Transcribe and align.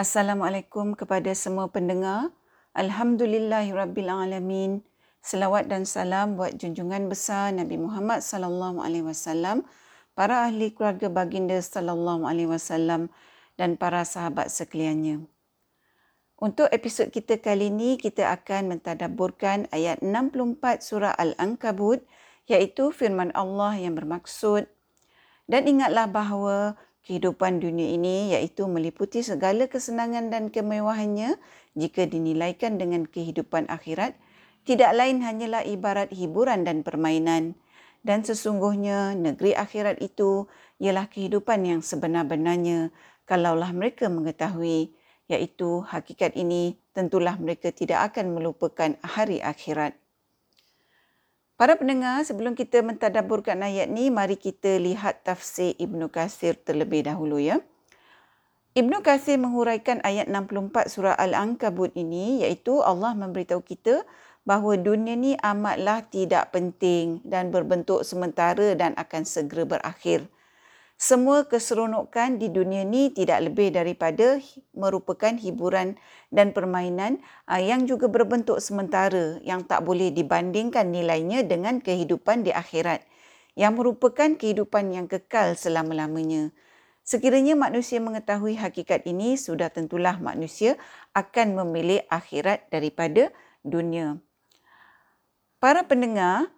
Assalamualaikum 0.00 0.96
kepada 0.96 1.28
semua 1.36 1.68
pendengar. 1.68 2.32
Alhamdulillahirabbilalamin. 2.72 4.80
Selawat 5.20 5.68
dan 5.68 5.84
salam 5.84 6.40
buat 6.40 6.56
junjungan 6.56 7.12
besar 7.12 7.52
Nabi 7.52 7.76
Muhammad 7.76 8.24
sallallahu 8.24 8.80
alaihi 8.80 9.04
wasallam, 9.04 9.60
para 10.16 10.48
ahli 10.48 10.72
keluarga 10.72 11.12
baginda 11.12 11.60
sallallahu 11.60 12.24
alaihi 12.24 12.48
wasallam 12.48 13.12
dan 13.60 13.76
para 13.76 14.00
sahabat 14.08 14.48
sekaliannya. 14.48 15.28
Untuk 16.40 16.72
episod 16.72 17.12
kita 17.12 17.36
kali 17.36 17.68
ini, 17.68 18.00
kita 18.00 18.32
akan 18.32 18.72
mentadabburkan 18.72 19.68
ayat 19.68 20.00
64 20.00 20.80
surah 20.80 21.12
Al-Ankabut 21.12 22.00
iaitu 22.48 22.88
firman 22.88 23.36
Allah 23.36 23.76
yang 23.76 24.00
bermaksud 24.00 24.64
dan 25.50 25.66
ingatlah 25.68 26.08
bahawa 26.08 26.80
kehidupan 27.04 27.60
dunia 27.60 27.90
ini 27.96 28.32
iaitu 28.36 28.68
meliputi 28.68 29.24
segala 29.24 29.66
kesenangan 29.66 30.28
dan 30.28 30.48
kemewahannya 30.48 31.40
jika 31.76 32.06
dinilaikan 32.06 32.76
dengan 32.76 33.08
kehidupan 33.08 33.68
akhirat. 33.68 34.16
Tidak 34.64 34.92
lain 34.92 35.24
hanyalah 35.24 35.64
ibarat 35.64 36.12
hiburan 36.12 36.68
dan 36.68 36.84
permainan. 36.84 37.56
Dan 38.00 38.24
sesungguhnya 38.24 39.12
negeri 39.12 39.52
akhirat 39.52 40.00
itu 40.00 40.48
ialah 40.80 41.12
kehidupan 41.12 41.68
yang 41.68 41.80
sebenar-benarnya 41.84 42.88
kalaulah 43.28 43.70
mereka 43.76 44.08
mengetahui 44.08 44.96
iaitu 45.28 45.84
hakikat 45.84 46.34
ini 46.34 46.80
tentulah 46.96 47.36
mereka 47.36 47.70
tidak 47.70 48.10
akan 48.10 48.34
melupakan 48.34 48.96
hari 49.04 49.38
akhirat 49.38 49.99
Para 51.60 51.76
pendengar, 51.76 52.24
sebelum 52.24 52.56
kita 52.56 52.80
mentadaburkan 52.80 53.60
ayat 53.60 53.92
ni, 53.92 54.08
mari 54.08 54.40
kita 54.40 54.80
lihat 54.80 55.28
tafsir 55.28 55.76
Ibnu 55.76 56.08
Kasir 56.08 56.56
terlebih 56.56 57.04
dahulu 57.04 57.36
ya. 57.36 57.60
Ibnu 58.72 59.04
Kasir 59.04 59.36
menguraikan 59.36 60.00
ayat 60.00 60.24
64 60.24 60.88
surah 60.88 61.12
Al-Ankabut 61.20 61.92
ini 61.92 62.40
iaitu 62.40 62.80
Allah 62.80 63.12
memberitahu 63.12 63.60
kita 63.60 64.08
bahawa 64.48 64.80
dunia 64.80 65.12
ni 65.20 65.36
amatlah 65.36 66.08
tidak 66.08 66.48
penting 66.48 67.20
dan 67.28 67.52
berbentuk 67.52 68.08
sementara 68.08 68.72
dan 68.72 68.96
akan 68.96 69.28
segera 69.28 69.68
berakhir 69.68 70.32
semua 71.00 71.48
keseronokan 71.48 72.36
di 72.36 72.52
dunia 72.52 72.84
ni 72.84 73.08
tidak 73.08 73.48
lebih 73.48 73.72
daripada 73.72 74.36
merupakan 74.76 75.32
hiburan 75.32 75.96
dan 76.28 76.52
permainan 76.52 77.24
ah, 77.48 77.56
yang 77.56 77.88
juga 77.88 78.04
berbentuk 78.12 78.60
sementara 78.60 79.40
yang 79.40 79.64
tak 79.64 79.80
boleh 79.80 80.12
dibandingkan 80.12 80.92
nilainya 80.92 81.40
dengan 81.48 81.80
kehidupan 81.80 82.44
di 82.44 82.52
akhirat 82.52 83.00
yang 83.56 83.80
merupakan 83.80 84.36
kehidupan 84.36 84.92
yang 84.92 85.08
kekal 85.08 85.56
selama-lamanya. 85.56 86.52
Sekiranya 87.00 87.56
manusia 87.56 87.96
mengetahui 87.96 88.60
hakikat 88.60 89.08
ini, 89.08 89.40
sudah 89.40 89.72
tentulah 89.72 90.20
manusia 90.20 90.76
akan 91.16 91.64
memilih 91.64 92.04
akhirat 92.12 92.68
daripada 92.68 93.32
dunia. 93.64 94.20
Para 95.64 95.80
pendengar, 95.88 96.52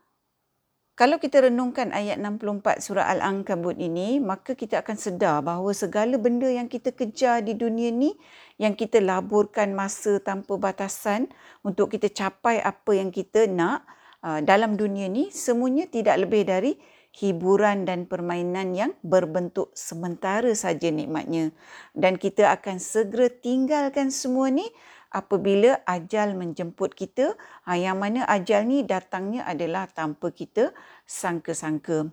kalau 0.92 1.16
kita 1.16 1.48
renungkan 1.48 1.88
ayat 1.88 2.20
64 2.20 2.84
surah 2.84 3.08
Al-Ankabut 3.16 3.80
ini, 3.80 4.20
maka 4.20 4.52
kita 4.52 4.84
akan 4.84 4.96
sedar 5.00 5.40
bahawa 5.40 5.72
segala 5.72 6.20
benda 6.20 6.44
yang 6.44 6.68
kita 6.68 6.92
kejar 6.92 7.40
di 7.40 7.56
dunia 7.56 7.88
ni, 7.88 8.12
yang 8.60 8.76
kita 8.76 9.00
laburkan 9.00 9.72
masa 9.72 10.20
tanpa 10.20 10.60
batasan 10.60 11.32
untuk 11.64 11.96
kita 11.96 12.12
capai 12.12 12.60
apa 12.60 12.92
yang 12.92 13.08
kita 13.08 13.48
nak 13.48 13.88
uh, 14.20 14.44
dalam 14.44 14.76
dunia 14.76 15.08
ni, 15.08 15.32
semuanya 15.32 15.88
tidak 15.88 16.28
lebih 16.28 16.44
dari 16.44 16.76
hiburan 17.12 17.88
dan 17.88 18.04
permainan 18.04 18.76
yang 18.76 18.92
berbentuk 19.00 19.72
sementara 19.72 20.52
saja 20.52 20.92
nikmatnya. 20.92 21.56
Dan 21.96 22.20
kita 22.20 22.52
akan 22.52 22.76
segera 22.76 23.32
tinggalkan 23.32 24.12
semua 24.12 24.52
ni 24.52 24.68
apabila 25.12 25.84
ajal 25.84 26.32
menjemput 26.32 26.96
kita 26.96 27.36
ha, 27.68 27.76
yang 27.76 28.00
mana 28.00 28.24
ajal 28.24 28.64
ni 28.64 28.82
datangnya 28.82 29.44
adalah 29.44 29.86
tanpa 29.86 30.32
kita 30.32 30.72
sangka-sangka. 31.04 32.08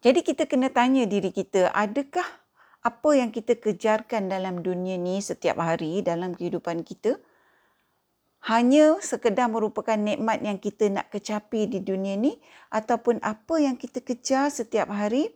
Jadi 0.00 0.24
kita 0.24 0.48
kena 0.48 0.72
tanya 0.72 1.04
diri 1.04 1.28
kita, 1.28 1.68
adakah 1.76 2.24
apa 2.80 3.10
yang 3.12 3.28
kita 3.28 3.60
kejarkan 3.60 4.32
dalam 4.32 4.64
dunia 4.64 4.96
ni 4.96 5.20
setiap 5.20 5.60
hari 5.60 6.00
dalam 6.00 6.32
kehidupan 6.32 6.80
kita 6.80 7.20
hanya 8.48 8.96
sekedar 9.04 9.52
merupakan 9.52 10.00
nikmat 10.00 10.40
yang 10.40 10.56
kita 10.56 10.88
nak 10.88 11.12
kecapi 11.12 11.68
di 11.68 11.84
dunia 11.84 12.16
ni 12.16 12.40
ataupun 12.72 13.20
apa 13.20 13.60
yang 13.60 13.76
kita 13.76 14.00
kejar 14.00 14.48
setiap 14.48 14.88
hari 14.88 15.28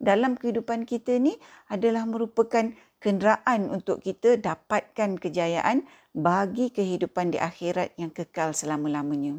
dalam 0.00 0.40
kehidupan 0.40 0.88
kita 0.88 1.20
ni 1.20 1.36
adalah 1.68 2.08
merupakan 2.08 2.72
kenderaan 3.06 3.70
untuk 3.70 4.02
kita 4.02 4.34
dapatkan 4.34 5.22
kejayaan 5.22 5.86
bagi 6.10 6.74
kehidupan 6.74 7.30
di 7.30 7.38
akhirat 7.38 7.94
yang 7.94 8.10
kekal 8.10 8.50
selama-lamanya. 8.50 9.38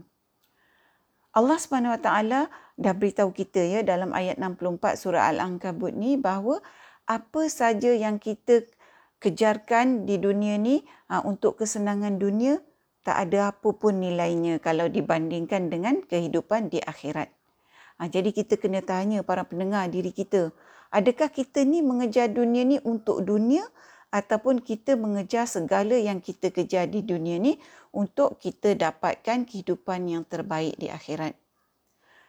Allah 1.35 1.59
Subhanahu 1.59 1.91
Wa 1.91 2.01
Taala 2.01 2.41
dah 2.79 2.93
beritahu 2.95 3.35
kita 3.35 3.59
ya 3.59 3.79
dalam 3.83 4.15
ayat 4.15 4.39
64 4.39 4.95
surah 4.95 5.27
Al-Ankabut 5.35 5.91
ni 5.91 6.15
bahawa 6.15 6.63
apa 7.11 7.51
saja 7.51 7.91
yang 7.91 8.23
kita 8.23 8.63
kejarkan 9.19 10.07
di 10.07 10.15
dunia 10.15 10.55
ni 10.55 10.87
ha, 11.11 11.19
untuk 11.27 11.59
kesenangan 11.59 12.15
dunia 12.15 12.63
tak 13.03 13.27
ada 13.27 13.51
apa 13.51 13.69
pun 13.75 13.99
nilainya 13.99 14.63
kalau 14.63 14.87
dibandingkan 14.87 15.67
dengan 15.67 15.99
kehidupan 16.07 16.71
di 16.71 16.79
akhirat. 16.79 17.27
Ha, 17.99 18.07
jadi 18.07 18.31
kita 18.31 18.55
kena 18.55 18.79
tanya 18.79 19.27
para 19.27 19.43
pendengar 19.43 19.91
diri 19.91 20.15
kita, 20.15 20.55
adakah 20.93 21.31
kita 21.31 21.63
ni 21.63 21.83
mengejar 21.83 22.31
dunia 22.31 22.63
ni 22.63 22.77
untuk 22.83 23.23
dunia 23.23 23.63
ataupun 24.11 24.63
kita 24.63 24.95
mengejar 24.95 25.45
segala 25.45 25.95
yang 25.99 26.23
kita 26.23 26.49
kejar 26.49 26.87
di 26.87 27.03
dunia 27.03 27.37
ni 27.37 27.59
untuk 27.91 28.39
kita 28.39 28.75
dapatkan 28.75 29.43
kehidupan 29.43 30.07
yang 30.07 30.23
terbaik 30.23 30.79
di 30.79 30.87
akhirat. 30.87 31.35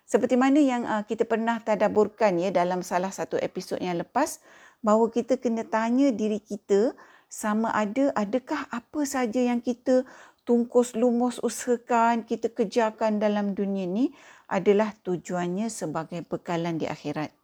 Seperti 0.08 0.40
mana 0.40 0.56
yang 0.56 0.88
uh, 0.88 1.04
kita 1.04 1.28
pernah 1.28 1.60
tadaburkan 1.60 2.40
ya 2.40 2.48
dalam 2.48 2.80
salah 2.80 3.12
satu 3.12 3.36
episod 3.36 3.76
yang 3.76 4.00
lepas 4.00 4.40
bahawa 4.80 5.12
kita 5.12 5.36
kena 5.36 5.68
tanya 5.68 6.08
diri 6.08 6.40
kita 6.40 6.96
sama 7.28 7.68
ada 7.76 8.08
adakah 8.16 8.64
apa 8.72 9.04
saja 9.04 9.36
yang 9.36 9.60
kita 9.60 10.08
tungkus 10.48 10.96
lumus 10.96 11.36
usahakan 11.44 12.24
kita 12.24 12.48
kejarkan 12.48 13.20
dalam 13.20 13.52
dunia 13.52 13.84
ni 13.84 14.16
adalah 14.48 14.96
tujuannya 15.04 15.68
sebagai 15.68 16.24
bekalan 16.24 16.80
di 16.80 16.88
akhirat. 16.88 17.37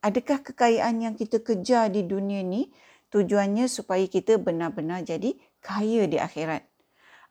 Adakah 0.00 0.40
kekayaan 0.40 1.04
yang 1.04 1.14
kita 1.14 1.44
kejar 1.44 1.92
di 1.92 2.08
dunia 2.08 2.40
ni 2.40 2.72
tujuannya 3.12 3.68
supaya 3.68 4.08
kita 4.08 4.40
benar-benar 4.40 5.04
jadi 5.04 5.36
kaya 5.60 6.08
di 6.08 6.16
akhirat? 6.16 6.64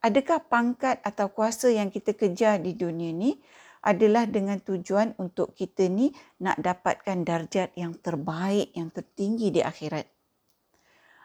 Adakah 0.06 0.46
pangkat 0.46 1.02
atau 1.02 1.34
kuasa 1.34 1.74
yang 1.74 1.90
kita 1.90 2.14
kejar 2.14 2.62
di 2.62 2.78
dunia 2.78 3.10
ni 3.10 3.42
adalah 3.82 4.30
dengan 4.30 4.62
tujuan 4.62 5.18
untuk 5.18 5.58
kita 5.58 5.90
ni 5.90 6.14
nak 6.46 6.62
dapatkan 6.62 7.26
darjat 7.26 7.74
yang 7.74 7.98
terbaik, 7.98 8.70
yang 8.78 8.94
tertinggi 8.94 9.50
di 9.50 9.66
akhirat? 9.66 10.06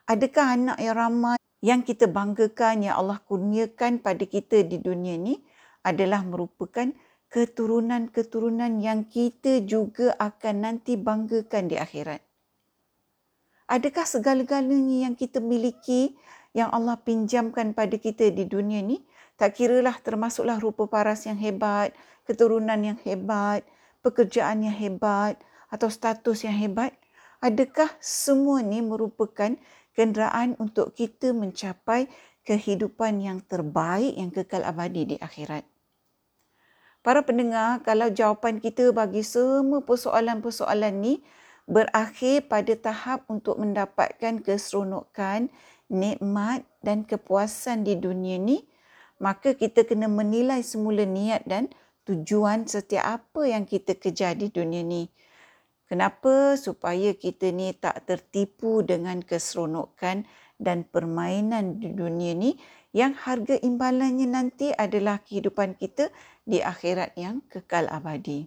Adakah 0.08 0.46
anak 0.56 0.78
yang 0.80 0.96
ramai 0.96 1.38
yang 1.60 1.80
kita 1.84 2.08
banggakan 2.08 2.88
yang 2.88 2.96
Allah 3.04 3.20
kurniakan 3.20 4.00
pada 4.00 4.24
kita 4.24 4.64
di 4.64 4.80
dunia 4.80 5.20
ni 5.20 5.36
adalah 5.84 6.24
merupakan 6.24 6.88
keturunan-keturunan 7.34 8.78
yang 8.78 9.10
kita 9.10 9.58
juga 9.66 10.14
akan 10.22 10.54
nanti 10.62 10.94
banggakan 10.94 11.66
di 11.66 11.74
akhirat. 11.74 12.22
Adakah 13.66 14.06
segala-galanya 14.06 15.10
yang 15.10 15.18
kita 15.18 15.42
miliki 15.42 16.14
yang 16.54 16.70
Allah 16.70 16.94
pinjamkan 16.94 17.74
pada 17.74 17.98
kita 17.98 18.30
di 18.30 18.46
dunia 18.46 18.78
ni 18.86 19.02
tak 19.34 19.58
kiralah 19.58 19.98
termasuklah 19.98 20.62
rupa 20.62 20.86
paras 20.86 21.26
yang 21.26 21.34
hebat, 21.34 21.90
keturunan 22.22 22.78
yang 22.78 22.98
hebat, 23.02 23.66
pekerjaan 24.06 24.62
yang 24.62 24.78
hebat 24.78 25.34
atau 25.74 25.90
status 25.90 26.46
yang 26.46 26.54
hebat, 26.54 26.94
adakah 27.42 27.90
semua 27.98 28.62
ni 28.62 28.78
merupakan 28.78 29.58
kenderaan 29.98 30.54
untuk 30.62 30.94
kita 30.94 31.34
mencapai 31.34 32.06
kehidupan 32.46 33.18
yang 33.18 33.42
terbaik 33.42 34.14
yang 34.14 34.30
kekal 34.30 34.62
abadi 34.62 35.02
di 35.02 35.16
akhirat? 35.18 35.73
Para 37.04 37.20
pendengar, 37.20 37.84
kalau 37.84 38.08
jawapan 38.08 38.64
kita 38.64 38.88
bagi 38.96 39.20
semua 39.20 39.84
persoalan-persoalan 39.84 41.04
ni 41.04 41.20
berakhir 41.68 42.48
pada 42.48 42.72
tahap 42.80 43.28
untuk 43.28 43.60
mendapatkan 43.60 44.40
keseronokan, 44.40 45.52
nikmat 45.92 46.64
dan 46.80 47.04
kepuasan 47.04 47.84
di 47.84 48.00
dunia 48.00 48.40
ni, 48.40 48.64
maka 49.20 49.52
kita 49.52 49.84
kena 49.84 50.08
menilai 50.08 50.64
semula 50.64 51.04
niat 51.04 51.44
dan 51.44 51.68
tujuan 52.08 52.64
setiap 52.64 53.20
apa 53.20 53.52
yang 53.52 53.68
kita 53.68 54.00
kejar 54.00 54.40
di 54.40 54.48
dunia 54.48 54.80
ni. 54.80 55.04
Kenapa? 55.84 56.56
Supaya 56.56 57.12
kita 57.12 57.52
ni 57.52 57.76
tak 57.76 58.08
tertipu 58.08 58.80
dengan 58.80 59.20
keseronokan 59.20 60.24
dan 60.56 60.88
permainan 60.88 61.84
di 61.84 61.92
dunia 61.92 62.32
ni 62.32 62.56
yang 62.94 63.12
harga 63.18 63.58
imbalannya 63.58 64.30
nanti 64.30 64.70
adalah 64.70 65.18
kehidupan 65.26 65.74
kita 65.74 66.14
di 66.46 66.62
akhirat 66.62 67.18
yang 67.18 67.42
kekal 67.50 67.90
abadi. 67.90 68.46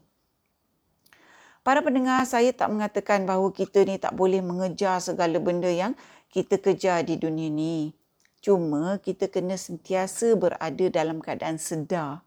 Para 1.67 1.83
pendengar, 1.83 2.23
saya 2.23 2.55
tak 2.55 2.71
mengatakan 2.71 3.27
bahawa 3.27 3.51
kita 3.51 3.83
ni 3.83 3.99
tak 3.99 4.15
boleh 4.15 4.39
mengejar 4.39 5.03
segala 5.03 5.35
benda 5.43 5.67
yang 5.67 5.99
kita 6.31 6.63
kejar 6.63 7.03
di 7.03 7.19
dunia 7.19 7.51
ni. 7.51 7.91
Cuma 8.39 9.03
kita 9.03 9.27
kena 9.27 9.59
sentiasa 9.59 10.39
berada 10.39 10.85
dalam 10.87 11.19
keadaan 11.19 11.59
sedar 11.59 12.23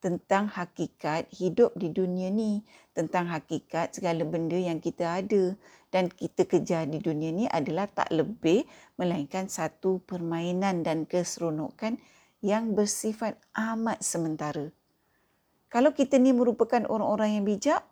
tentang 0.00 0.48
hakikat 0.48 1.28
hidup 1.28 1.76
di 1.76 1.92
dunia 1.92 2.32
ni, 2.32 2.64
tentang 2.96 3.28
hakikat 3.28 4.00
segala 4.00 4.24
benda 4.24 4.56
yang 4.56 4.80
kita 4.80 5.20
ada 5.20 5.60
dan 5.90 6.06
kita 6.10 6.46
kejar 6.46 6.86
di 6.86 7.02
dunia 7.02 7.34
ni 7.34 7.44
adalah 7.50 7.90
tak 7.90 8.14
lebih 8.14 8.66
melainkan 8.96 9.50
satu 9.50 10.02
permainan 10.06 10.86
dan 10.86 11.04
keseronokan 11.06 11.98
yang 12.40 12.72
bersifat 12.72 13.36
amat 13.52 14.00
sementara. 14.00 14.70
Kalau 15.70 15.94
kita 15.94 16.18
ni 16.18 16.34
merupakan 16.34 16.82
orang-orang 16.86 17.38
yang 17.38 17.46
bijak, 17.46 17.82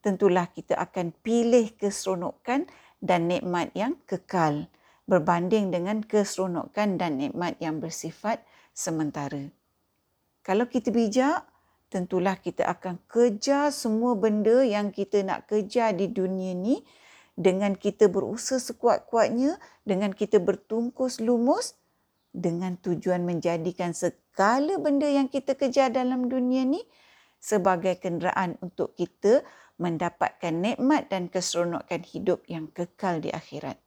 tentulah 0.00 0.48
kita 0.48 0.78
akan 0.78 1.12
pilih 1.24 1.74
keseronokan 1.76 2.70
dan 3.02 3.28
nikmat 3.28 3.72
yang 3.76 3.98
kekal 4.08 4.70
berbanding 5.08 5.72
dengan 5.72 6.04
keseronokan 6.04 7.00
dan 7.00 7.16
nikmat 7.16 7.56
yang 7.58 7.80
bersifat 7.80 8.44
sementara. 8.76 9.48
Kalau 10.44 10.68
kita 10.68 10.92
bijak, 10.92 11.44
tentulah 11.88 12.36
kita 12.36 12.68
akan 12.68 13.00
kejar 13.08 13.72
semua 13.72 14.12
benda 14.16 14.60
yang 14.60 14.92
kita 14.92 15.24
nak 15.24 15.48
kejar 15.48 15.96
di 15.96 16.12
dunia 16.12 16.52
ni 16.52 16.84
dengan 17.38 17.78
kita 17.78 18.10
berusaha 18.10 18.58
sekuat-kuatnya, 18.58 19.62
dengan 19.86 20.10
kita 20.10 20.42
bertungkus 20.42 21.22
lumus 21.22 21.78
dengan 22.34 22.74
tujuan 22.82 23.22
menjadikan 23.22 23.94
segala 23.94 24.74
benda 24.82 25.06
yang 25.06 25.30
kita 25.30 25.54
kejar 25.54 25.94
dalam 25.94 26.26
dunia 26.26 26.66
ni 26.66 26.82
sebagai 27.38 27.94
kenderaan 28.02 28.58
untuk 28.58 28.98
kita 28.98 29.46
mendapatkan 29.78 30.50
nikmat 30.50 31.06
dan 31.06 31.30
keseronokan 31.30 32.02
hidup 32.02 32.42
yang 32.50 32.66
kekal 32.74 33.22
di 33.22 33.30
akhirat. 33.30 33.78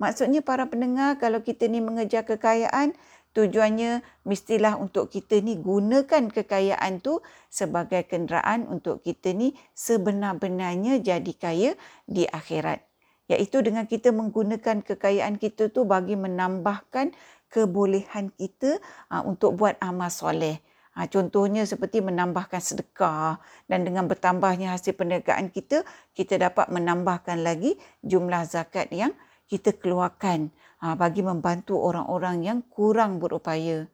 Maksudnya 0.00 0.42
para 0.42 0.66
pendengar 0.66 1.20
kalau 1.22 1.44
kita 1.44 1.70
ni 1.70 1.78
mengejar 1.78 2.26
kekayaan, 2.26 2.96
tujuannya 3.34 4.00
mestilah 4.24 4.78
untuk 4.78 5.10
kita 5.10 5.42
ni 5.42 5.58
gunakan 5.58 6.30
kekayaan 6.30 7.02
tu 7.02 7.20
sebagai 7.50 8.06
kenderaan 8.06 8.70
untuk 8.70 9.02
kita 9.02 9.34
ni 9.34 9.58
sebenar-benarnya 9.74 11.02
jadi 11.02 11.32
kaya 11.34 11.70
di 12.06 12.24
akhirat. 12.30 12.80
Iaitu 13.26 13.64
dengan 13.64 13.90
kita 13.90 14.14
menggunakan 14.14 14.84
kekayaan 14.86 15.42
kita 15.42 15.72
tu 15.74 15.82
bagi 15.82 16.14
menambahkan 16.14 17.10
kebolehan 17.50 18.30
kita 18.34 18.78
uh, 19.10 19.22
untuk 19.26 19.58
buat 19.58 19.78
amal 19.82 20.08
soleh. 20.08 20.62
Ha, 20.94 21.10
contohnya 21.10 21.66
seperti 21.66 21.98
menambahkan 21.98 22.62
sedekah 22.62 23.42
dan 23.66 23.82
dengan 23.82 24.06
bertambahnya 24.06 24.78
hasil 24.78 24.94
perniagaan 24.94 25.50
kita, 25.50 25.82
kita 26.14 26.38
dapat 26.38 26.70
menambahkan 26.70 27.42
lagi 27.42 27.74
jumlah 28.06 28.46
zakat 28.46 28.94
yang 28.94 29.10
kita 29.48 29.76
keluarkan 29.76 30.52
ha, 30.80 30.96
bagi 30.96 31.20
membantu 31.20 31.80
orang-orang 31.80 32.44
yang 32.44 32.58
kurang 32.68 33.20
berupaya. 33.20 33.88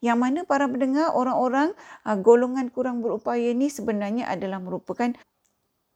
Yang 0.00 0.18
mana 0.18 0.40
para 0.48 0.64
pendengar 0.64 1.12
orang-orang 1.12 1.76
ha, 2.04 2.16
golongan 2.16 2.72
kurang 2.72 3.04
berupaya 3.04 3.52
ini 3.52 3.68
sebenarnya 3.68 4.28
adalah 4.28 4.60
merupakan 4.60 5.12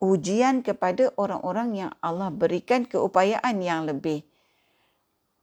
ujian 0.04 0.60
kepada 0.60 1.12
orang-orang 1.16 1.86
yang 1.86 1.90
Allah 2.04 2.28
berikan 2.28 2.84
keupayaan 2.84 3.56
yang 3.64 3.88
lebih. 3.88 4.24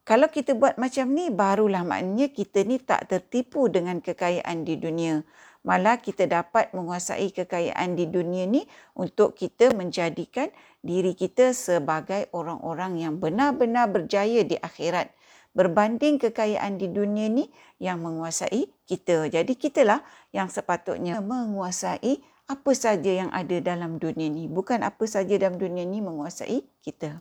Kalau 0.02 0.30
kita 0.34 0.58
buat 0.58 0.82
macam 0.82 1.14
ni, 1.14 1.30
barulah 1.30 1.86
maknanya 1.86 2.34
kita 2.34 2.66
ni 2.66 2.82
tak 2.82 3.06
tertipu 3.06 3.70
dengan 3.70 4.02
kekayaan 4.02 4.66
di 4.66 4.76
dunia 4.78 5.22
malah 5.62 6.02
kita 6.02 6.26
dapat 6.26 6.74
menguasai 6.74 7.30
kekayaan 7.30 7.94
di 7.94 8.10
dunia 8.10 8.50
ni 8.50 8.66
untuk 8.98 9.38
kita 9.38 9.74
menjadikan 9.78 10.50
diri 10.82 11.14
kita 11.14 11.54
sebagai 11.54 12.30
orang-orang 12.34 12.98
yang 12.98 13.22
benar-benar 13.22 13.90
berjaya 13.94 14.42
di 14.42 14.58
akhirat 14.58 15.14
berbanding 15.52 16.16
kekayaan 16.16 16.80
di 16.80 16.88
dunia 16.88 17.28
ni 17.28 17.52
yang 17.78 18.00
menguasai 18.00 18.72
kita. 18.88 19.28
Jadi 19.28 19.54
kitalah 19.60 20.00
yang 20.32 20.48
sepatutnya 20.48 21.20
menguasai 21.20 22.24
apa 22.48 22.72
saja 22.76 23.12
yang 23.24 23.32
ada 23.32 23.60
dalam 23.64 23.96
dunia 23.96 24.28
ni, 24.28 24.48
bukan 24.52 24.84
apa 24.84 25.08
saja 25.08 25.40
dalam 25.40 25.56
dunia 25.56 25.88
ni 25.88 26.04
menguasai 26.04 26.64
kita. 26.84 27.20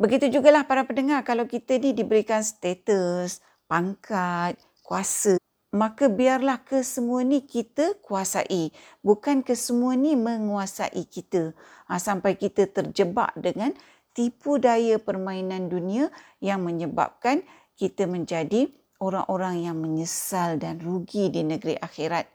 Begitu 0.00 0.32
jugalah 0.32 0.64
para 0.64 0.88
pendengar 0.88 1.20
kalau 1.28 1.44
kita 1.44 1.76
ni 1.76 1.92
diberikan 1.92 2.40
status, 2.40 3.44
pangkat, 3.68 4.56
kuasa 4.80 5.36
maka 5.70 6.10
biarlah 6.10 6.66
kesemua 6.66 7.22
ni 7.22 7.46
kita 7.46 7.94
kuasai. 8.02 8.74
Bukan 9.06 9.46
kesemua 9.46 9.94
ni 9.94 10.18
menguasai 10.18 11.06
kita. 11.06 11.54
Ha, 11.86 12.02
sampai 12.02 12.34
kita 12.34 12.66
terjebak 12.66 13.34
dengan 13.38 13.70
tipu 14.10 14.58
daya 14.58 14.98
permainan 14.98 15.70
dunia 15.70 16.10
yang 16.42 16.66
menyebabkan 16.66 17.46
kita 17.78 18.10
menjadi 18.10 18.66
orang-orang 18.98 19.70
yang 19.70 19.78
menyesal 19.78 20.58
dan 20.58 20.82
rugi 20.82 21.30
di 21.30 21.46
negeri 21.46 21.78
akhirat. 21.78 22.26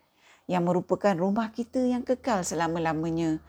Yang 0.48 0.64
merupakan 0.64 1.14
rumah 1.18 1.52
kita 1.52 1.84
yang 1.84 2.08
kekal 2.08 2.48
selama-lamanya. 2.48 3.44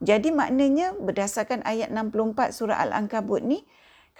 Jadi 0.00 0.32
maknanya 0.32 0.96
berdasarkan 0.96 1.64
ayat 1.64 1.92
64 1.92 2.56
surah 2.56 2.80
Al-Ankabut 2.88 3.44
ni 3.44 3.64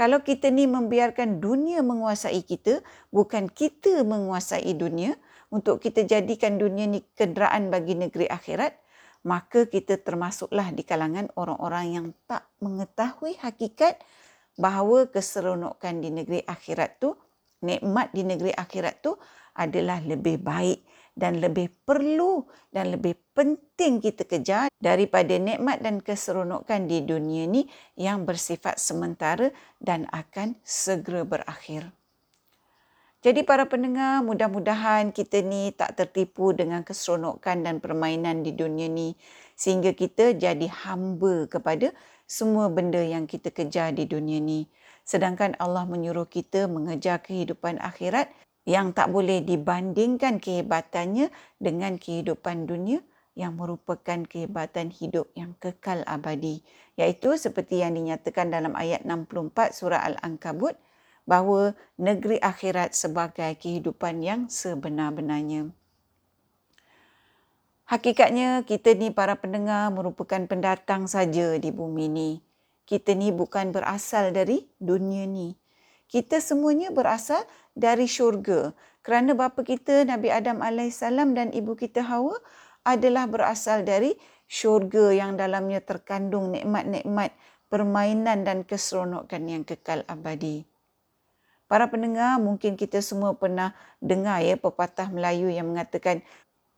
kalau 0.00 0.24
kita 0.24 0.48
ni 0.48 0.64
membiarkan 0.64 1.44
dunia 1.44 1.84
menguasai 1.84 2.40
kita, 2.40 2.80
bukan 3.12 3.52
kita 3.52 4.00
menguasai 4.00 4.72
dunia 4.72 5.12
untuk 5.52 5.76
kita 5.76 6.08
jadikan 6.08 6.56
dunia 6.56 6.88
ni 6.88 7.04
kenderaan 7.12 7.68
bagi 7.68 8.00
negeri 8.00 8.24
akhirat, 8.24 8.80
maka 9.28 9.68
kita 9.68 10.00
termasuklah 10.00 10.72
di 10.72 10.88
kalangan 10.88 11.28
orang-orang 11.36 11.86
yang 11.92 12.06
tak 12.24 12.48
mengetahui 12.64 13.36
hakikat 13.44 14.00
bahawa 14.56 15.04
keseronokan 15.12 16.00
di 16.00 16.08
negeri 16.08 16.40
akhirat 16.48 16.96
tu, 16.96 17.12
nikmat 17.60 18.08
di 18.16 18.24
negeri 18.24 18.56
akhirat 18.56 19.04
tu 19.04 19.20
adalah 19.52 20.00
lebih 20.00 20.40
baik 20.40 20.80
dan 21.18 21.42
lebih 21.42 21.70
perlu 21.84 22.46
dan 22.70 22.94
lebih 22.94 23.18
penting 23.34 23.98
kita 23.98 24.24
kejar 24.24 24.66
daripada 24.78 25.36
nikmat 25.36 25.82
dan 25.82 26.00
keseronokan 26.00 26.86
di 26.86 27.02
dunia 27.02 27.44
ni 27.46 27.66
yang 27.98 28.24
bersifat 28.24 28.78
sementara 28.78 29.50
dan 29.82 30.06
akan 30.10 30.58
segera 30.62 31.26
berakhir. 31.26 31.90
Jadi 33.20 33.44
para 33.44 33.68
pendengar, 33.68 34.24
mudah-mudahan 34.24 35.12
kita 35.12 35.44
ni 35.44 35.76
tak 35.76 35.92
tertipu 35.92 36.56
dengan 36.56 36.80
keseronokan 36.80 37.60
dan 37.60 37.76
permainan 37.76 38.40
di 38.40 38.56
dunia 38.56 38.88
ni 38.88 39.12
sehingga 39.52 39.92
kita 39.92 40.32
jadi 40.40 40.64
hamba 40.72 41.44
kepada 41.44 41.92
semua 42.24 42.72
benda 42.72 42.96
yang 42.96 43.28
kita 43.28 43.52
kejar 43.52 43.92
di 43.92 44.08
dunia 44.08 44.40
ni. 44.40 44.72
Sedangkan 45.04 45.52
Allah 45.60 45.84
menyuruh 45.84 46.32
kita 46.32 46.64
mengejar 46.64 47.20
kehidupan 47.20 47.76
akhirat 47.76 48.32
yang 48.68 48.92
tak 48.92 49.08
boleh 49.08 49.40
dibandingkan 49.40 50.38
kehebatannya 50.42 51.32
dengan 51.56 51.96
kehidupan 51.96 52.68
dunia 52.68 53.00
yang 53.38 53.56
merupakan 53.56 54.26
kehebatan 54.26 54.92
hidup 54.92 55.30
yang 55.32 55.56
kekal 55.56 56.04
abadi. 56.04 56.60
Iaitu 57.00 57.40
seperti 57.40 57.80
yang 57.80 57.96
dinyatakan 57.96 58.52
dalam 58.52 58.76
ayat 58.76 59.06
64 59.08 59.72
surah 59.72 60.02
al-ankabut 60.04 60.76
bahawa 61.24 61.72
negeri 61.96 62.36
akhirat 62.42 62.92
sebagai 62.92 63.54
kehidupan 63.56 64.20
yang 64.20 64.40
sebenar-benarnya. 64.50 65.72
Hakikatnya 67.90 68.62
kita 68.66 68.94
ni 68.94 69.10
para 69.10 69.34
pendengar 69.34 69.90
merupakan 69.90 70.38
pendatang 70.46 71.10
saja 71.10 71.58
di 71.58 71.70
bumi 71.74 72.06
ni. 72.06 72.30
Kita 72.86 73.18
ni 73.18 73.34
bukan 73.34 73.74
berasal 73.74 74.30
dari 74.30 74.66
dunia 74.78 75.26
ni. 75.26 75.58
Kita 76.10 76.42
semuanya 76.42 76.90
berasal 76.90 77.42
dari 77.80 78.04
syurga. 78.04 78.76
Kerana 79.00 79.32
bapa 79.32 79.64
kita 79.64 80.04
Nabi 80.04 80.28
Adam 80.28 80.60
AS 80.60 81.00
dan 81.00 81.48
ibu 81.56 81.72
kita 81.72 82.04
Hawa 82.04 82.36
adalah 82.84 83.24
berasal 83.24 83.88
dari 83.88 84.12
syurga 84.44 85.16
yang 85.16 85.40
dalamnya 85.40 85.80
terkandung 85.80 86.52
nikmat-nikmat 86.52 87.32
permainan 87.72 88.44
dan 88.44 88.68
keseronokan 88.68 89.48
yang 89.48 89.62
kekal 89.64 90.04
abadi. 90.04 90.68
Para 91.70 91.86
pendengar, 91.86 92.42
mungkin 92.42 92.74
kita 92.74 92.98
semua 92.98 93.38
pernah 93.38 93.78
dengar 94.02 94.42
ya 94.42 94.58
pepatah 94.58 95.06
Melayu 95.06 95.48
yang 95.54 95.70
mengatakan 95.70 96.20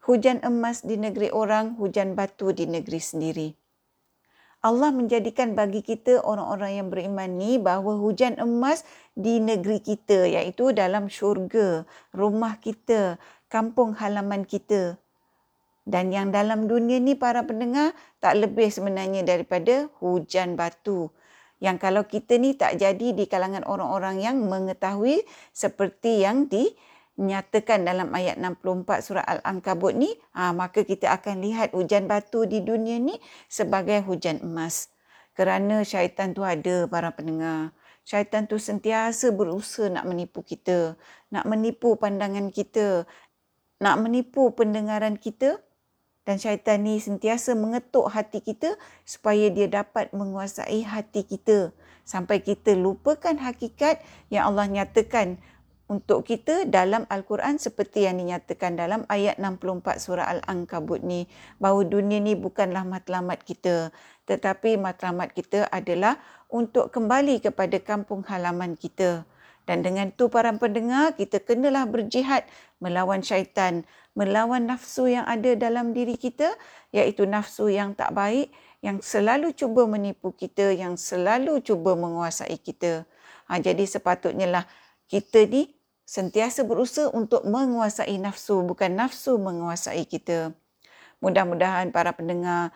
hujan 0.05 0.45
emas 0.45 0.85
di 0.85 1.01
negeri 1.01 1.33
orang, 1.33 1.81
hujan 1.81 2.13
batu 2.13 2.53
di 2.53 2.69
negeri 2.69 3.01
sendiri. 3.01 3.49
Allah 4.63 4.95
menjadikan 4.95 5.59
bagi 5.59 5.83
kita 5.83 6.23
orang-orang 6.23 6.79
yang 6.79 6.89
beriman 6.89 7.35
ni 7.35 7.59
bahawa 7.59 7.99
hujan 7.99 8.39
emas 8.39 8.87
di 9.19 9.43
negeri 9.43 9.83
kita 9.83 10.31
iaitu 10.31 10.71
dalam 10.71 11.11
syurga, 11.11 11.83
rumah 12.15 12.63
kita, 12.63 13.19
kampung 13.51 13.99
halaman 13.99 14.47
kita. 14.47 15.03
Dan 15.83 16.15
yang 16.15 16.31
dalam 16.31 16.71
dunia 16.71 17.03
ni 17.03 17.19
para 17.19 17.43
pendengar 17.43 17.91
tak 18.23 18.39
lebih 18.39 18.71
sebenarnya 18.71 19.27
daripada 19.27 19.91
hujan 19.99 20.55
batu. 20.55 21.11
Yang 21.59 21.77
kalau 21.83 22.07
kita 22.07 22.39
ni 22.39 22.55
tak 22.55 22.79
jadi 22.79 23.19
di 23.19 23.27
kalangan 23.27 23.67
orang-orang 23.67 24.23
yang 24.23 24.47
mengetahui 24.47 25.27
seperti 25.51 26.23
yang 26.23 26.47
di 26.47 26.71
nyatakan 27.21 27.85
dalam 27.85 28.09
ayat 28.17 28.41
64 28.41 29.05
surah 29.05 29.25
Al-Ankabut 29.25 29.93
ni, 29.93 30.13
ha, 30.33 30.51
maka 30.57 30.85
kita 30.85 31.13
akan 31.13 31.45
lihat 31.45 31.77
hujan 31.77 32.09
batu 32.09 32.49
di 32.49 32.65
dunia 32.65 32.97
ni 32.97 33.21
sebagai 33.53 34.01
hujan 34.05 34.41
emas. 34.41 34.89
Kerana 35.33 35.85
syaitan 35.85 36.33
tu 36.33 36.45
ada 36.45 36.89
para 36.89 37.13
pendengar. 37.13 37.73
Syaitan 38.03 38.51
tu 38.51 38.59
sentiasa 38.59 39.31
berusaha 39.31 39.89
nak 39.89 40.09
menipu 40.09 40.43
kita, 40.43 40.99
nak 41.31 41.45
menipu 41.47 41.95
pandangan 41.97 42.51
kita, 42.51 43.07
nak 43.79 43.97
menipu 44.03 44.51
pendengaran 44.53 45.17
kita 45.17 45.63
dan 46.23 46.39
syaitan 46.39 46.83
ni 46.87 47.03
sentiasa 47.03 47.59
mengetuk 47.59 48.07
hati 48.11 48.39
kita 48.39 48.79
supaya 49.03 49.51
dia 49.51 49.67
dapat 49.67 50.11
menguasai 50.15 50.87
hati 50.87 51.27
kita 51.27 51.75
sampai 52.07 52.43
kita 52.43 52.79
lupakan 52.79 53.35
hakikat 53.39 54.03
yang 54.31 54.55
Allah 54.55 54.71
nyatakan 54.71 55.39
untuk 55.93 56.25
kita 56.25 56.65
dalam 56.65 57.05
Al-Quran 57.13 57.61
seperti 57.61 58.09
yang 58.09 58.17
dinyatakan 58.17 58.81
dalam 58.81 59.05
ayat 59.13 59.37
64 59.37 60.01
surah 60.01 60.25
Al-Ankabut 60.25 61.05
ni 61.05 61.29
bahawa 61.61 61.85
dunia 61.85 62.17
ni 62.17 62.33
bukanlah 62.33 62.89
matlamat 62.89 63.45
kita 63.45 63.93
tetapi 64.25 64.79
matlamat 64.81 65.35
kita 65.35 65.67
adalah 65.69 66.17
untuk 66.49 66.89
kembali 66.95 67.43
kepada 67.43 67.77
kampung 67.83 68.23
halaman 68.25 68.79
kita. 68.79 69.27
Dan 69.63 69.87
dengan 69.87 70.11
tu 70.11 70.27
para 70.27 70.51
pendengar, 70.59 71.15
kita 71.15 71.39
kenalah 71.39 71.87
berjihad 71.87 72.43
melawan 72.83 73.23
syaitan, 73.23 73.87
melawan 74.19 74.67
nafsu 74.67 75.07
yang 75.07 75.23
ada 75.23 75.55
dalam 75.55 75.95
diri 75.95 76.19
kita, 76.19 76.51
iaitu 76.91 77.31
nafsu 77.31 77.71
yang 77.71 77.95
tak 77.95 78.11
baik, 78.11 78.51
yang 78.83 78.99
selalu 78.99 79.55
cuba 79.55 79.87
menipu 79.87 80.35
kita, 80.35 80.75
yang 80.75 80.99
selalu 80.99 81.63
cuba 81.63 81.95
menguasai 81.95 82.59
kita. 82.59 83.07
Ha, 83.47 83.63
jadi 83.63 83.87
sepatutnya 83.87 84.51
lah 84.51 84.65
kita 85.07 85.47
ni 85.47 85.71
sentiasa 86.05 86.67
berusaha 86.67 87.11
untuk 87.11 87.47
menguasai 87.47 88.19
nafsu, 88.19 88.63
bukan 88.67 88.95
nafsu 88.95 89.39
menguasai 89.39 90.05
kita. 90.07 90.53
Mudah-mudahan 91.23 91.95
para 91.95 92.11
pendengar 92.13 92.75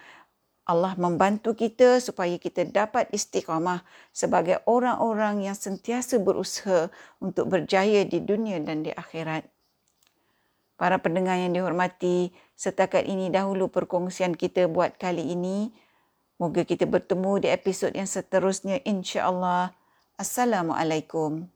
Allah 0.67 0.99
membantu 0.99 1.55
kita 1.55 2.03
supaya 2.03 2.35
kita 2.43 2.67
dapat 2.67 3.07
istiqamah 3.15 3.87
sebagai 4.11 4.59
orang-orang 4.67 5.47
yang 5.47 5.55
sentiasa 5.55 6.19
berusaha 6.19 6.91
untuk 7.23 7.47
berjaya 7.47 8.03
di 8.03 8.19
dunia 8.19 8.59
dan 8.59 8.83
di 8.83 8.91
akhirat. 8.91 9.47
Para 10.75 10.99
pendengar 10.99 11.39
yang 11.39 11.55
dihormati, 11.55 12.35
setakat 12.59 13.07
ini 13.07 13.31
dahulu 13.31 13.71
perkongsian 13.71 14.35
kita 14.35 14.67
buat 14.67 14.99
kali 14.99 15.33
ini. 15.33 15.71
Moga 16.37 16.69
kita 16.69 16.85
bertemu 16.85 17.47
di 17.47 17.49
episod 17.49 17.95
yang 17.97 18.05
seterusnya 18.05 18.83
insya-Allah. 18.85 19.73
Assalamualaikum. 20.21 21.56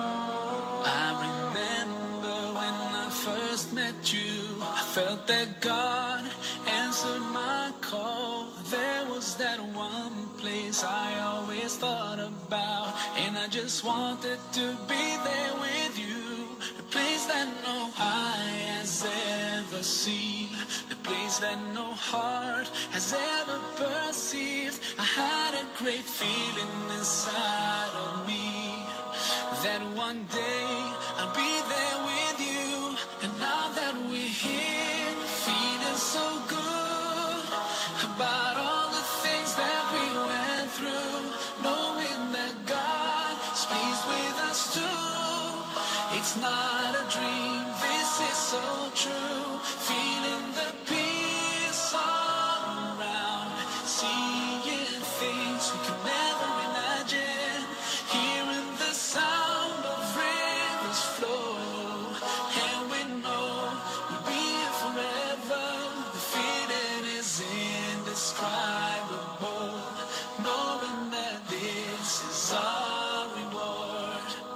felt 4.91 5.25
that 5.25 5.61
God 5.61 6.21
answered 6.67 7.21
my 7.31 7.71
call. 7.79 8.47
There 8.69 9.05
was 9.05 9.35
that 9.37 9.59
one 9.73 10.27
place 10.37 10.83
I 10.83 11.17
always 11.21 11.77
thought 11.77 12.19
about, 12.19 12.93
and 13.15 13.37
I 13.37 13.47
just 13.47 13.85
wanted 13.85 14.39
to 14.51 14.65
be 14.89 15.05
there 15.27 15.53
with 15.65 15.95
you. 15.97 16.57
The 16.75 16.83
place 16.91 17.25
that 17.27 17.47
no 17.63 17.89
eye 17.97 18.51
has 18.75 19.07
ever 19.55 19.81
seen, 19.81 20.49
the 20.89 20.97
place 21.07 21.39
that 21.39 21.57
no 21.73 21.93
heart 21.93 22.67
has 22.91 23.13
ever 23.13 23.59
perceived. 23.77 24.77
I 24.99 25.05
had 25.05 25.53
a 25.53 25.65
great 25.81 26.07
feeling 26.19 26.73
inside 26.99 27.93
of 27.95 28.27
me 28.27 28.83
that 29.63 29.81
one 29.95 30.25
day 30.25 30.70